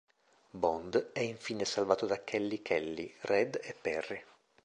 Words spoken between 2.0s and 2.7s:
da Kelly